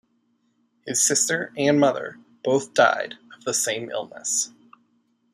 His 0.87 0.99
sister 0.99 1.53
and 1.55 1.79
mother 1.79 2.17
both 2.43 2.73
died 2.73 3.13
of 3.37 3.43
the 3.43 3.53
same 3.53 3.91
illness. 3.91 4.51